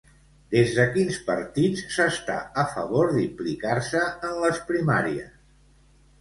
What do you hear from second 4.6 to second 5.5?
primàries?